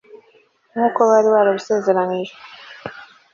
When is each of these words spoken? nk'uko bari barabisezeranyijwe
nk'uko 0.71 0.99
bari 1.09 1.27
barabisezeranyijwe 1.35 2.39